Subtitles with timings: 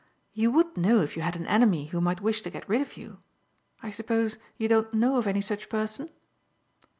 [0.33, 2.97] You would know if you had an enemy who might wish to get rid of
[2.97, 3.19] you.
[3.83, 6.09] I suppose you don't know of any such person?"